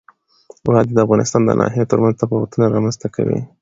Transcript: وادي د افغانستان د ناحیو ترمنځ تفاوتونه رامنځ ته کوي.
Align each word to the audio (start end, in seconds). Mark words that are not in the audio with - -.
وادي 0.67 0.91
د 0.95 0.99
افغانستان 1.05 1.41
د 1.45 1.51
ناحیو 1.61 1.89
ترمنځ 1.91 2.15
تفاوتونه 2.21 2.65
رامنځ 2.73 2.95
ته 3.01 3.07
کوي. 3.15 3.39